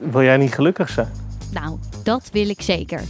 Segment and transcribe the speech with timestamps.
[0.00, 1.08] Wil jij niet gelukkig zijn?
[1.52, 3.00] Nou, dat wil ik zeker.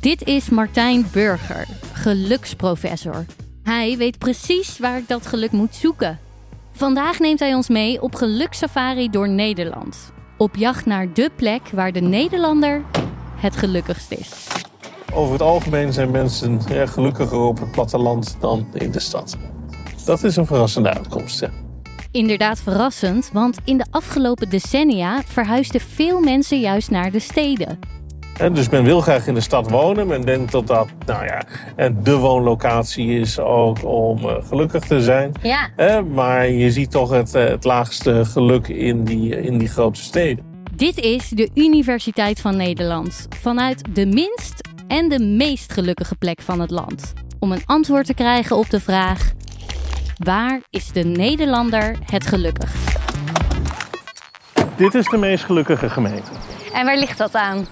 [0.00, 3.24] Dit is Martijn Burger, geluksprofessor.
[3.62, 6.18] Hij weet precies waar ik dat geluk moet zoeken.
[6.72, 10.12] Vandaag neemt hij ons mee op gelukssafari door Nederland.
[10.36, 12.82] Op jacht naar de plek waar de Nederlander
[13.36, 14.46] het gelukkigst is.
[15.12, 19.36] Over het algemeen zijn mensen ja, gelukkiger op het platteland dan in de stad.
[20.04, 21.40] Dat is een verrassende uitkomst.
[21.40, 21.63] Ja.
[22.14, 27.78] Inderdaad verrassend, want in de afgelopen decennia verhuisden veel mensen juist naar de steden.
[28.38, 30.06] En dus men wil graag in de stad wonen.
[30.06, 31.42] Men denkt dat dat nou ja,
[32.02, 35.32] de woonlocatie is ook om eh, gelukkig te zijn.
[35.42, 35.68] Ja.
[35.76, 40.00] Eh, maar je ziet toch het, eh, het laagste geluk in die, in die grote
[40.00, 40.44] steden.
[40.76, 43.26] Dit is de Universiteit van Nederland.
[43.40, 47.12] Vanuit de minst en de meest gelukkige plek van het land.
[47.38, 49.32] Om een antwoord te krijgen op de vraag:
[50.16, 52.98] waar is de Nederlander het gelukkigst?
[54.76, 56.30] Dit is de meest gelukkige gemeente.
[56.72, 57.66] En waar ligt dat aan?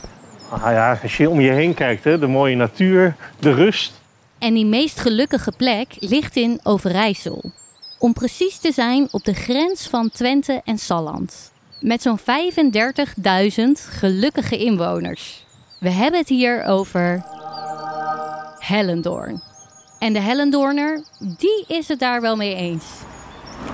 [0.48, 4.00] Ah ja, als je om je heen kijkt, hè, de mooie natuur, de rust.
[4.38, 7.52] En die meest gelukkige plek ligt in Overijssel.
[7.98, 11.52] Om precies te zijn op de grens van Twente en Salland.
[11.80, 12.24] Met zo'n 35.000
[13.88, 15.44] gelukkige inwoners.
[15.80, 17.24] We hebben het hier over
[18.58, 19.51] Hellendoorn.
[20.02, 22.84] En de Hellendoorner, die is het daar wel mee eens.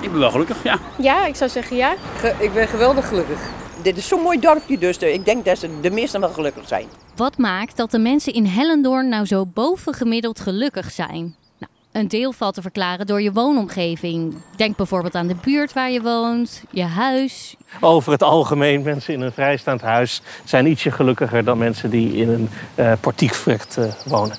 [0.00, 0.78] Ik ben wel gelukkig, ja.
[0.98, 1.94] Ja, ik zou zeggen ja.
[2.16, 3.38] Ge- ik ben geweldig gelukkig.
[3.82, 6.68] Dit is zo'n mooi dorpje, dus de- ik denk dat ze de meesten wel gelukkig
[6.68, 6.86] zijn.
[7.16, 11.34] Wat maakt dat de mensen in Hellendoorn nou zo bovengemiddeld gelukkig zijn?
[11.58, 14.34] Nou, een deel valt te verklaren door je woonomgeving.
[14.56, 17.56] Denk bijvoorbeeld aan de buurt waar je woont, je huis.
[17.80, 22.28] Over het algemeen, mensen in een vrijstaand huis zijn ietsje gelukkiger dan mensen die in
[22.28, 24.36] een eh portiekflat eh, wonen.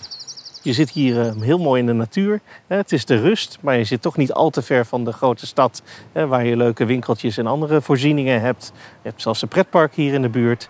[0.62, 2.42] Je zit hier eh, heel mooi in de natuur.
[2.68, 5.46] Het is de rust, maar je zit toch niet al te ver van de grote
[5.46, 5.82] stad...
[6.14, 8.72] waar je leuke winkeltjes en andere voorzieningen hebt.
[8.76, 10.70] Je hebt zelfs een pretpark hier in de buurt.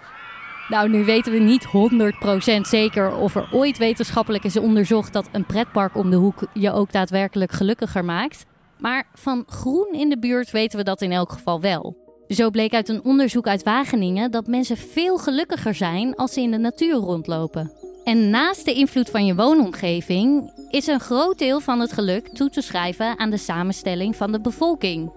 [0.70, 5.46] Nou, nu weten we niet 100% zeker of er ooit wetenschappelijk is onderzocht dat een
[5.46, 8.46] pretpark om de hoek je ook daadwerkelijk gelukkiger maakt.
[8.78, 11.98] Maar van groen in de buurt weten we dat in elk geval wel.
[12.28, 16.52] Zo bleek uit een onderzoek uit Wageningen dat mensen veel gelukkiger zijn als ze in
[16.52, 17.89] de natuur rondlopen.
[18.10, 22.50] En naast de invloed van je woonomgeving is een groot deel van het geluk toe
[22.50, 25.12] te schrijven aan de samenstelling van de bevolking.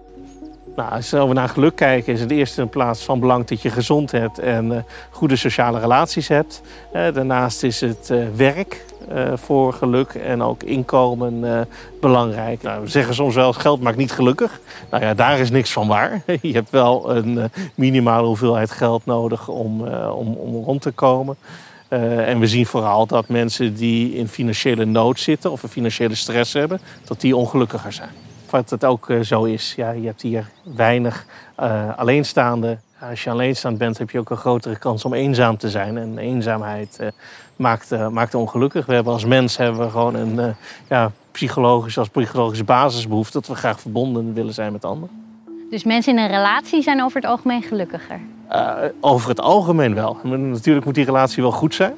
[0.75, 3.69] Nou, als we naar geluk kijken, is het eerst in plaats van belang dat je
[3.69, 6.61] gezond hebt en eh, goede sociale relaties hebt.
[6.91, 8.85] Eh, daarnaast is het eh, werk
[9.33, 11.67] voor geluk en ook inkomen
[12.01, 12.61] belangrijk.
[12.61, 14.59] Nou, we zeggen soms wel, geld maakt niet gelukkig.
[14.89, 16.21] Nou ja, daar is niks van waar.
[16.41, 21.37] Je hebt wel een minimale hoeveelheid geld nodig om, om, om rond te komen.
[21.93, 26.15] Eh, en we zien vooral dat mensen die in financiële nood zitten of een financiële
[26.15, 28.09] stress hebben, dat die ongelukkiger zijn.
[28.49, 32.77] Wat het ook eh, zo is, ja, je hebt hier weinig eh, alleenstaande.
[33.09, 35.97] Als je alleenstaand bent, heb je ook een grotere kans om eenzaam te zijn.
[35.97, 36.99] En eenzaamheid
[37.55, 38.85] maakt, maakt ongelukkig.
[38.85, 40.55] We hebben als mens hebben we gewoon een
[40.89, 45.22] ja, psychologische, als psychologische basisbehoefte dat we graag verbonden willen zijn met anderen.
[45.73, 48.19] Dus mensen in een relatie zijn over het algemeen gelukkiger.
[48.47, 50.17] Eh, over het algemeen wel.
[50.23, 51.93] Maar Natuurlijk moet die relatie wel goed zijn.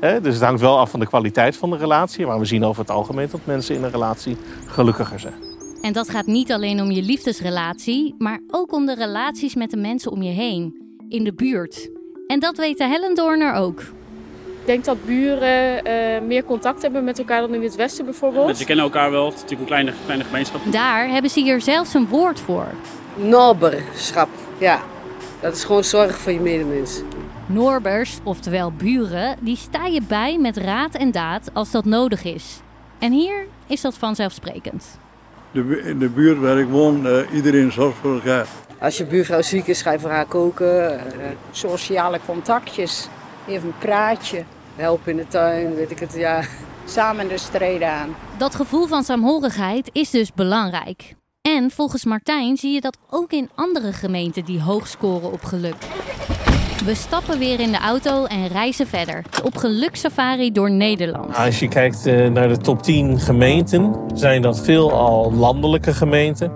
[0.00, 0.20] Hè?
[0.20, 2.26] Dus het hangt wel af van de kwaliteit van de relatie.
[2.26, 4.36] Maar we zien over het algemeen dat mensen in een relatie
[4.66, 5.34] gelukkiger zijn.
[5.80, 9.76] En dat gaat niet alleen om je liefdesrelatie, maar ook om de relaties met de
[9.76, 11.90] mensen om je heen, in de buurt.
[12.26, 13.80] En dat weet de Hellendoorner ook.
[13.80, 18.46] Ik denk dat buren eh, meer contact hebben met elkaar dan in het westen bijvoorbeeld.
[18.46, 19.24] Mensen kennen elkaar wel.
[19.24, 20.60] Het is natuurlijk een kleine, kleine gemeenschap.
[20.70, 22.66] Daar hebben ze hier zelfs een woord voor.
[23.18, 24.80] Noberschap, ja.
[25.40, 27.00] Dat is gewoon zorg voor je medemens.
[27.46, 32.60] Noorbers, oftewel buren, die sta je bij met raad en daad als dat nodig is.
[32.98, 34.98] En hier is dat vanzelfsprekend.
[35.50, 38.46] De, in de buurt waar ik woon, eh, iedereen zorgt voor elkaar.
[38.80, 40.98] Als je buurvrouw ziek is, ga je voor haar koken.
[40.98, 41.04] eh,
[41.50, 43.08] sociale contactjes,
[43.48, 44.44] even een praatje,
[44.76, 46.42] helpen in de tuin, weet ik het, ja.
[46.84, 48.16] samen de streden aan.
[48.38, 51.14] Dat gevoel van saamhorigheid is dus belangrijk.
[51.56, 55.74] En volgens Martijn zie je dat ook in andere gemeenten die hoog scoren op geluk.
[56.84, 59.24] We stappen weer in de auto en reizen verder.
[59.44, 61.36] Op gelukssafari door Nederland.
[61.36, 66.52] Als je kijkt eh, naar de top 10 gemeenten, zijn dat veelal landelijke gemeenten.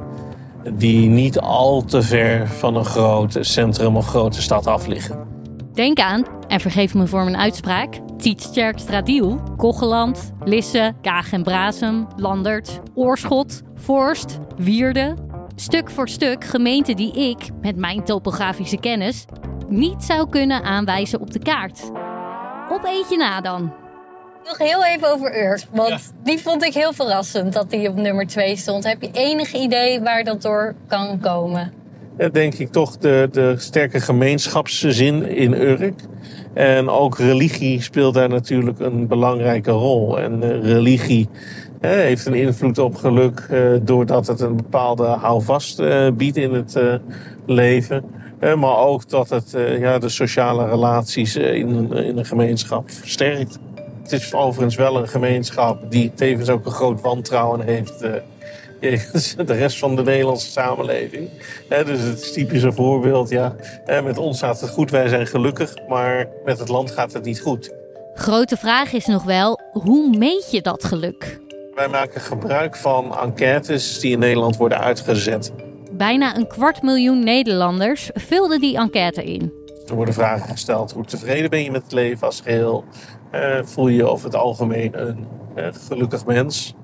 [0.75, 5.27] Die niet al te ver van een groot centrum of grote stad af liggen.
[5.73, 12.81] Denk aan, en vergeef me voor mijn uitspraak, Tietsterkstradiel, Kocheland, Lisse, Kaag en Brasem, Landert,
[12.95, 15.15] Oorschot, Forst, Wierde.
[15.55, 19.25] Stuk voor stuk gemeenten die ik, met mijn topografische kennis,
[19.69, 21.91] niet zou kunnen aanwijzen op de kaart.
[22.71, 23.73] Op eentje na dan.
[24.45, 28.27] Nog heel even over Urt, want die vond ik heel verrassend dat die op nummer
[28.27, 28.85] 2 stond.
[28.85, 31.73] Heb je enig idee waar dat door kan komen?
[32.33, 36.01] denk ik toch de, de sterke gemeenschapszin in Urk.
[36.55, 40.21] En ook religie speelt daar natuurlijk een belangrijke rol.
[40.21, 41.29] En eh, religie
[41.81, 46.81] heeft een invloed op geluk eh, doordat het een bepaalde houvast eh, biedt in het
[47.47, 48.05] leven.
[48.41, 53.59] Maar ook dat het ja, de sociale relaties in, in een gemeenschap versterkt.
[54.03, 58.05] Het is overigens wel een gemeenschap die tevens ook een groot wantrouwen heeft
[58.83, 61.29] jegens de rest van de Nederlandse samenleving.
[61.69, 63.29] Dus het is typisch een voorbeeld.
[63.29, 63.55] Ja,
[64.05, 67.41] met ons gaat het goed, wij zijn gelukkig, maar met het land gaat het niet
[67.41, 67.75] goed.
[68.15, 71.41] Grote vraag is nog wel, hoe meet je dat geluk?
[71.75, 75.53] Wij maken gebruik van enquêtes die in Nederland worden uitgezet.
[75.93, 79.53] Bijna een kwart miljoen Nederlanders vulden die enquête in.
[79.87, 80.93] Er worden vragen gesteld.
[80.93, 82.85] Hoe tevreden ben je met het leven als geheel?
[83.31, 86.75] Eh, voel je je over het algemeen een eh, gelukkig mens?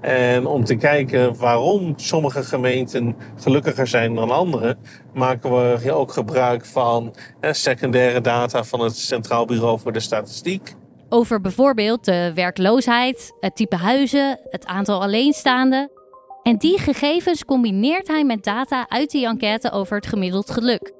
[0.00, 4.76] En om te kijken waarom sommige gemeenten gelukkiger zijn dan andere,
[5.14, 10.74] maken we ook gebruik van eh, secundaire data van het Centraal Bureau voor de Statistiek.
[11.08, 15.90] Over bijvoorbeeld de werkloosheid, het type huizen, het aantal alleenstaanden.
[16.42, 20.92] En die gegevens combineert hij met data uit die enquête over het gemiddeld geluk.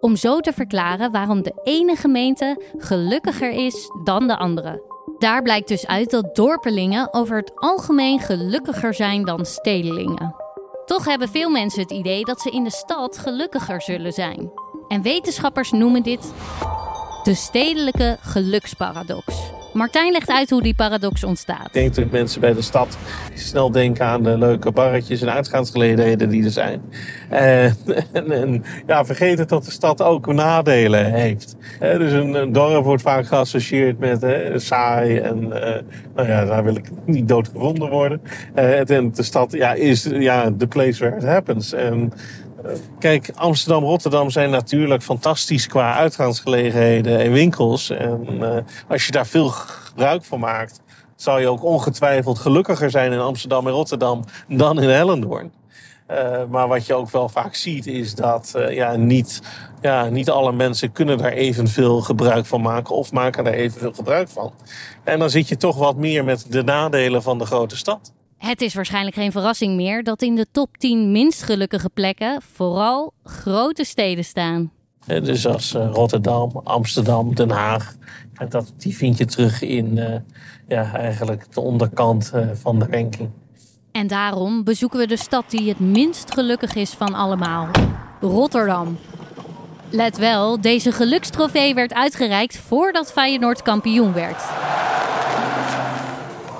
[0.00, 4.97] Om zo te verklaren waarom de ene gemeente gelukkiger is dan de andere.
[5.18, 10.34] Daar blijkt dus uit dat dorpelingen over het algemeen gelukkiger zijn dan stedelingen.
[10.84, 14.50] Toch hebben veel mensen het idee dat ze in de stad gelukkiger zullen zijn.
[14.88, 16.32] En wetenschappers noemen dit
[17.22, 19.57] de stedelijke geluksparadox.
[19.72, 21.66] Martijn legt uit hoe die paradox ontstaat.
[21.66, 22.98] Ik denk dat mensen bij de stad
[23.34, 26.82] snel denken aan de leuke barretjes en uitgaansgelegenheden die er zijn.
[27.28, 27.76] En,
[28.12, 31.56] en, en ja, vergeten dat de stad ook nadelen heeft.
[31.78, 35.82] Hè, dus een, dorp wordt vaak geassocieerd met hè, saai en eh,
[36.14, 38.20] nou ja, daar wil ik niet doodgevonden worden.
[38.54, 41.72] Eh, en de stad ja, is ja, the place where it happens.
[41.72, 42.18] En, eh,
[42.98, 47.90] Kijk, Amsterdam, Rotterdam zijn natuurlijk fantastisch qua uitgaansgelegenheden en winkels.
[47.90, 50.80] En eh, als je daar veel gebruik van maakt,
[51.16, 55.52] zal je ook ongetwijfeld gelukkiger zijn in Amsterdam en Rotterdam dan in Hellendoorn.
[56.06, 59.42] Eh, maar wat je ook wel vaak ziet is dat eh, ja, niet,
[59.80, 64.28] ja, niet alle mensen kunnen daar evenveel gebruik van maken of maken daar evenveel gebruik
[64.28, 64.52] van.
[65.04, 68.12] En dan zit je toch wat meer met de nadelen van de grote stad.
[68.38, 73.12] Het is waarschijnlijk geen verrassing meer dat in de top 10 minst gelukkige plekken vooral
[73.24, 74.70] grote steden staan.
[75.06, 77.96] Dus als eh, Rotterdam, Amsterdam, Den Haag.
[78.34, 80.20] Ja, dat, die vind je terug in eh,
[80.68, 83.28] ja, eigenlijk de onderkant eh, van de ranking.
[83.92, 87.68] En daarom bezoeken we de stad die het minst gelukkig is van allemaal:
[88.20, 88.98] Rotterdam.
[89.90, 94.42] Let wel, deze gelukstrofee werd uitgereikt voordat Feyenoord kampioen werd.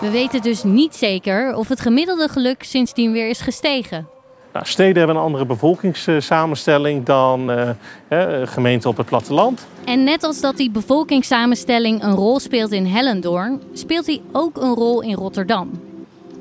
[0.01, 4.09] We weten dus niet zeker of het gemiddelde geluk sindsdien weer is gestegen.
[4.53, 7.71] Nou, steden hebben een andere bevolkingssamenstelling dan eh,
[8.09, 9.67] eh, gemeenten op het platteland.
[9.85, 14.75] En net als dat die bevolkingssamenstelling een rol speelt in Hellendoorn, speelt die ook een
[14.75, 15.71] rol in Rotterdam.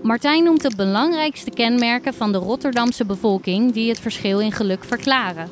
[0.01, 5.49] Martijn noemt de belangrijkste kenmerken van de Rotterdamse bevolking die het verschil in geluk verklaren.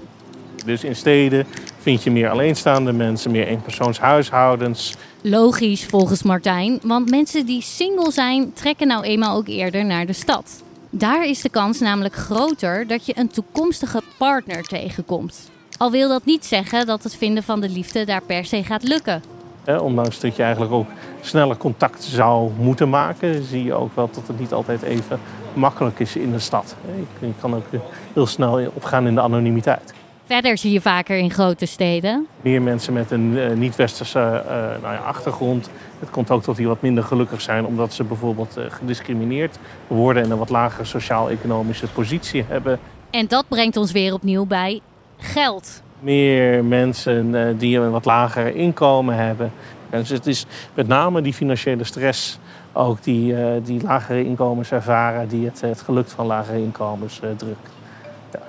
[0.65, 1.45] Dus in steden
[1.85, 4.95] vind je meer alleenstaande mensen, meer eenpersoonshuishoudens.
[5.21, 10.13] Logisch volgens Martijn, want mensen die single zijn trekken nou eenmaal ook eerder naar de
[10.13, 10.63] stad.
[10.89, 15.49] Daar is de kans namelijk groter dat je een toekomstige partner tegenkomt.
[15.77, 18.83] Al wil dat niet zeggen dat het vinden van de liefde daar per se gaat
[18.83, 19.23] lukken.
[19.63, 20.87] Hè, ondanks dat je eigenlijk ook
[21.21, 25.19] sneller contact zou moeten maken, zie je ook wel dat het niet altijd even
[25.53, 26.75] makkelijk is in de stad.
[27.19, 27.65] Je kan ook
[28.13, 29.94] heel snel opgaan in de anonimiteit.
[30.25, 32.27] Verder zie je vaker in grote steden.
[32.41, 35.69] Meer mensen met een eh, niet-westerse eh, nou ja, achtergrond.
[35.99, 40.23] Het komt ook tot die wat minder gelukkig zijn omdat ze bijvoorbeeld eh, gediscrimineerd worden
[40.23, 42.79] en een wat lagere sociaal-economische positie hebben.
[43.09, 44.81] En dat brengt ons weer opnieuw bij
[45.17, 45.81] geld.
[45.99, 49.51] Meer mensen eh, die een wat lager inkomen hebben.
[49.89, 52.39] En dus het is met name die financiële stress
[52.73, 57.29] ook die, eh, die lagere inkomens ervaren, die het, het geluk van lagere inkomens eh,
[57.37, 57.69] drukt.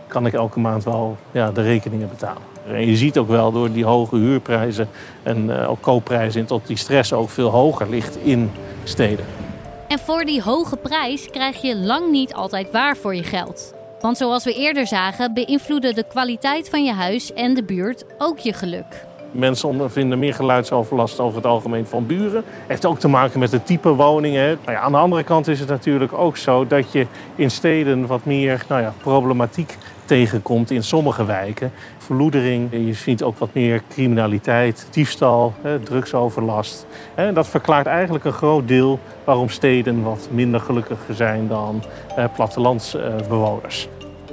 [0.06, 2.42] Kan ik elke maand wel ja, de rekeningen betalen.
[2.68, 4.88] En je ziet ook wel door die hoge huurprijzen
[5.22, 8.50] en eh, ook koopprijzen, dat die stress ook veel hoger ligt in
[8.84, 9.24] steden.
[9.88, 13.74] En voor die hoge prijs krijg je lang niet altijd waar voor je geld.
[14.00, 18.38] Want zoals we eerder zagen, beïnvloeden de kwaliteit van je huis en de buurt ook
[18.38, 19.06] je geluk.
[19.30, 22.44] Mensen ondervinden meer geluidsoverlast over het algemeen van buren.
[22.66, 24.58] Heeft ook te maken met het type woningen.
[24.64, 28.06] Nou ja, aan de andere kant is het natuurlijk ook zo dat je in steden
[28.06, 31.72] wat meer nou ja, problematiek tegenkomt in sommige wijken.
[31.98, 36.86] Verloedering, je ziet ook wat meer criminaliteit, diefstal, drugsoverlast.
[37.34, 41.82] Dat verklaart eigenlijk een groot deel waarom steden wat minder gelukkig zijn dan
[42.34, 43.88] plattelandsbewoners.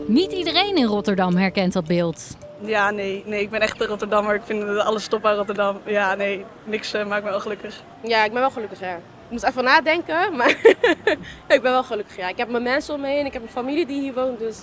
[0.08, 2.36] Niet iedereen in Rotterdam herkent dat beeld.
[2.66, 4.36] Ja, nee, nee, ik ben echt een Rotterdammer.
[4.36, 5.80] Ik vind alles top aan Rotterdam.
[5.86, 7.82] Ja, nee, niks uh, maakt me wel gelukkig.
[8.04, 8.96] Ja, ik ben wel gelukkig, ja.
[8.96, 10.50] Ik moest even nadenken, maar
[11.56, 12.30] ik ben wel gelukkig, ja.
[12.30, 14.58] Ik heb mijn mensen om me heen, ik heb een familie die hier woont, dus...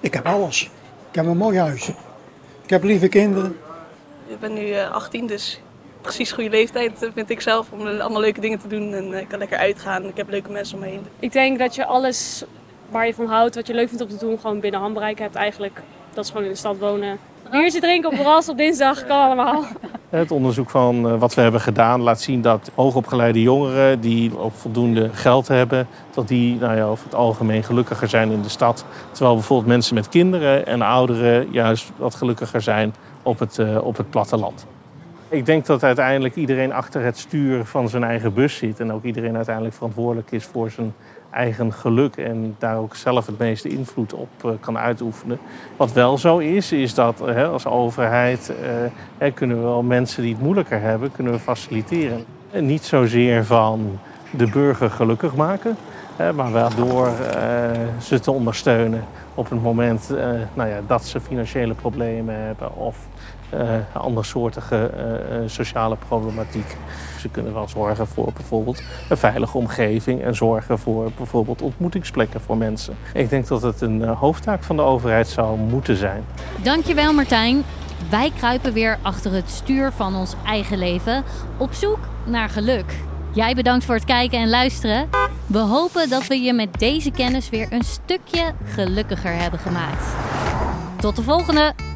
[0.00, 0.62] Ik heb alles.
[1.10, 1.88] Ik heb een mooi huis.
[2.62, 3.58] Ik heb lieve kinderen.
[4.26, 5.60] Ik ben nu uh, 18, dus
[6.00, 8.94] precies goede leeftijd vind ik zelf om allemaal leuke dingen te doen.
[8.94, 10.04] En ik kan lekker uitgaan.
[10.04, 11.06] Ik heb leuke mensen om me heen.
[11.18, 12.44] Ik denk dat je alles
[12.90, 15.34] waar je van houdt, wat je leuk vindt om te doen, gewoon binnen handbereik hebt
[15.34, 15.80] eigenlijk.
[16.18, 17.18] Dat is gewoon in de stad wonen.
[17.50, 19.64] Biertje drinken op terras op dinsdag, kan allemaal.
[20.08, 25.10] Het onderzoek van wat we hebben gedaan laat zien dat hoogopgeleide jongeren die ook voldoende
[25.12, 28.84] geld hebben, dat die nou ja, over het algemeen gelukkiger zijn in de stad.
[29.10, 33.96] Terwijl bijvoorbeeld mensen met kinderen en ouderen juist wat gelukkiger zijn op het, uh, op
[33.96, 34.66] het platteland.
[35.28, 38.80] Ik denk dat uiteindelijk iedereen achter het stuur van zijn eigen bus zit.
[38.80, 40.94] En ook iedereen uiteindelijk verantwoordelijk is voor zijn
[41.30, 42.16] eigen geluk.
[42.16, 45.38] En daar ook zelf het meeste invloed op uh, kan uitoefenen.
[45.76, 48.52] Wat wel zo is, is dat uh, als overheid
[49.20, 52.24] uh, kunnen we wel mensen die het moeilijker hebben, kunnen we faciliteren.
[52.50, 53.98] En niet zozeer van
[54.30, 55.76] de burger gelukkig maken.
[56.34, 57.10] Maar wel door
[58.00, 60.10] ze te ondersteunen op het moment
[60.54, 62.96] nou ja, dat ze financiële problemen hebben of
[63.54, 63.60] uh,
[63.92, 64.90] andersoortige
[65.46, 66.76] sociale problematiek.
[67.18, 72.56] Ze kunnen wel zorgen voor bijvoorbeeld een veilige omgeving en zorgen voor bijvoorbeeld ontmoetingsplekken voor
[72.56, 72.96] mensen.
[73.14, 76.24] Ik denk dat het een hoofdtaak van de overheid zou moeten zijn.
[76.62, 77.62] Dankjewel Martijn.
[78.10, 81.24] Wij kruipen weer achter het stuur van ons eigen leven
[81.56, 82.94] op zoek naar geluk.
[83.32, 85.08] Jij bedankt voor het kijken en luisteren.
[85.48, 90.04] We hopen dat we je met deze kennis weer een stukje gelukkiger hebben gemaakt.
[91.00, 91.87] Tot de volgende!